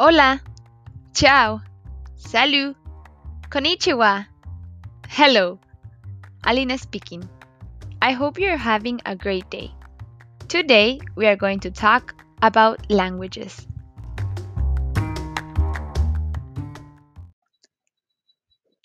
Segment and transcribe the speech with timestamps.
[0.00, 0.40] Hola,
[1.12, 1.60] ciao,
[2.16, 2.74] salut,
[3.50, 4.26] konnichiwa,
[5.06, 5.58] hello.
[6.42, 7.28] Alina speaking.
[8.00, 9.70] I hope you're having a great day.
[10.48, 13.66] Today, we are going to talk about languages.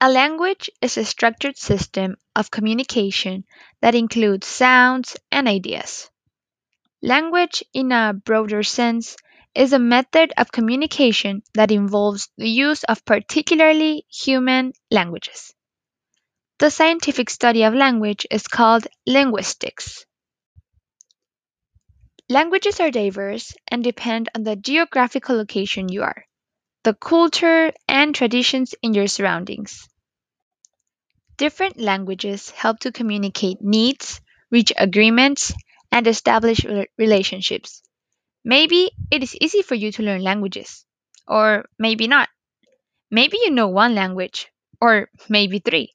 [0.00, 3.42] A language is a structured system of communication
[3.80, 6.08] that includes sounds and ideas.
[7.02, 9.16] Language, in a broader sense,
[9.54, 15.54] is a method of communication that involves the use of particularly human languages.
[16.60, 20.06] The scientific study of language is called linguistics.
[22.30, 26.24] Languages are diverse and depend on the geographical location you are,
[26.84, 29.88] the culture and traditions in your surroundings.
[31.38, 35.52] Different languages help to communicate needs, reach agreements,
[35.90, 36.64] and establish
[36.96, 37.82] relationships.
[38.44, 40.84] Maybe it is easy for you to learn languages,
[41.26, 42.28] or maybe not.
[43.10, 44.48] Maybe you know one language,
[44.80, 45.94] or maybe three.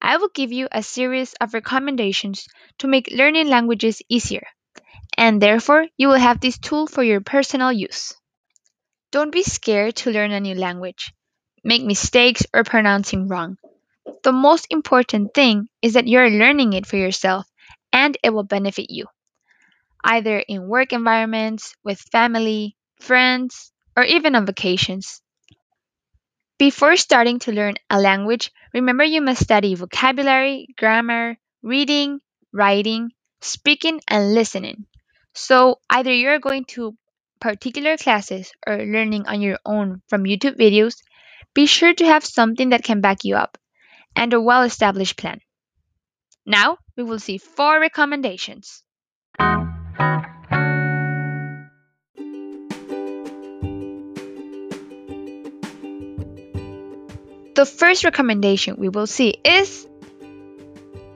[0.00, 2.46] I will give you a series of recommendations
[2.78, 4.46] to make learning languages easier,
[5.18, 8.14] and therefore you will have this tool for your personal use.
[9.12, 11.14] Don't be scared to learn a new language,
[11.64, 13.56] make mistakes, or pronouncing wrong.
[14.24, 17.46] The most important thing is that you're learning it for yourself
[17.92, 19.06] and it will benefit you
[20.04, 25.22] either in work environments, with family, friends, or even on vacations.
[26.58, 32.20] Before starting to learn a language, remember you must study vocabulary, grammar, reading,
[32.52, 33.10] writing,
[33.40, 34.86] speaking, and listening.
[35.32, 36.96] So, either you're going to
[37.40, 40.96] particular classes or learning on your own from YouTube videos,
[41.54, 43.58] be sure to have something that can back you up
[44.14, 45.40] and a well established plan.
[46.46, 48.82] Now, we will see four recommendations.
[57.54, 59.86] The first recommendation we will see is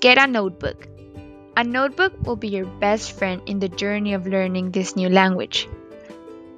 [0.00, 0.86] get a notebook.
[1.56, 5.68] A notebook will be your best friend in the journey of learning this new language.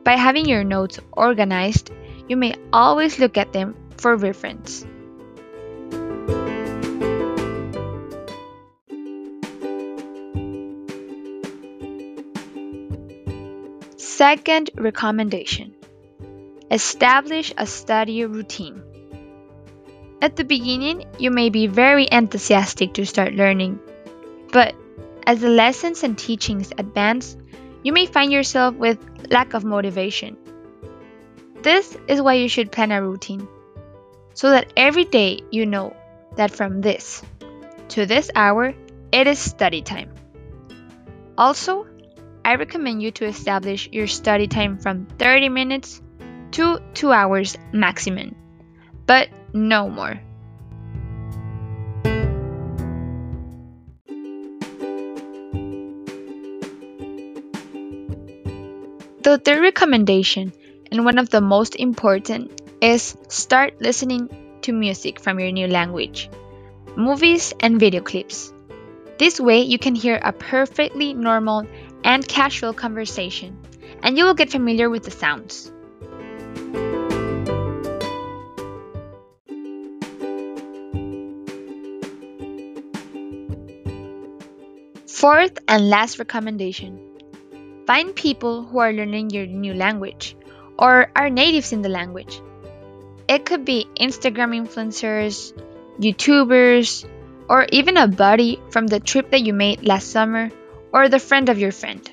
[0.05, 1.91] By having your notes organized,
[2.29, 4.87] you may always look at them for reference.
[14.23, 15.75] Second recommendation
[16.71, 18.81] Establish a study routine.
[20.23, 23.81] At the beginning, you may be very enthusiastic to start learning,
[24.53, 24.77] but
[25.27, 27.37] as the lessons and teachings advance,
[27.83, 28.97] you may find yourself with
[29.29, 30.37] lack of motivation.
[31.63, 33.49] This is why you should plan a routine,
[34.35, 35.97] so that every day you know
[36.37, 37.25] that from this
[37.89, 38.73] to this hour,
[39.11, 40.15] it is study time.
[41.37, 41.89] Also,
[42.45, 46.03] I recommend you to establish your study time from 30 minutes
[46.53, 48.35] to 2 hours maximum.
[49.07, 50.21] But no more.
[59.23, 60.53] The third recommendation,
[60.91, 64.29] and one of the most important, is start listening
[64.63, 66.29] to music from your new language,
[66.97, 68.53] movies, and video clips.
[69.19, 71.69] This way, you can hear a perfectly normal
[72.05, 73.59] and casual conversation,
[74.03, 75.73] and you will get familiar with the sounds.
[85.07, 86.99] Fourth and last recommendation
[87.87, 90.37] find people who are learning your new language
[90.79, 92.41] or are natives in the language.
[93.29, 95.53] It could be Instagram influencers,
[96.01, 97.07] YouTubers,
[97.49, 100.51] or even a buddy from the trip that you made last summer
[100.93, 102.11] or the friend of your friend.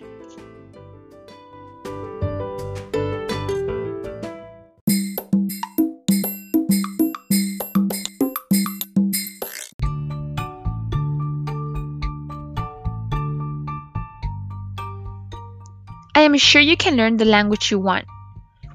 [16.16, 18.06] I am sure you can learn the language you want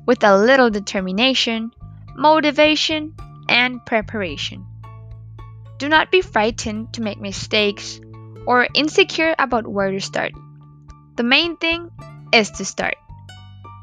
[0.06, 1.72] with a little determination,
[2.16, 3.14] motivation,
[3.48, 4.66] and preparation.
[5.78, 8.00] Do not be frightened to make mistakes
[8.46, 10.32] or insecure about where to start.
[11.16, 11.90] The main thing
[12.32, 12.96] is to start.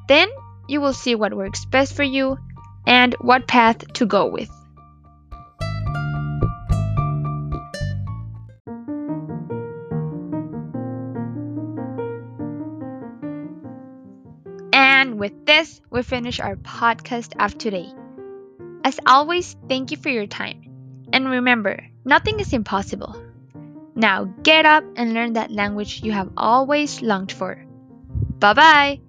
[0.07, 0.29] Then
[0.67, 2.37] you will see what works best for you
[2.85, 4.49] and what path to go with.
[14.73, 17.87] And with this, we finish our podcast of today.
[18.83, 20.63] As always, thank you for your time.
[21.13, 23.30] And remember, nothing is impossible.
[23.95, 27.63] Now get up and learn that language you have always longed for.
[28.39, 28.99] Bye bye!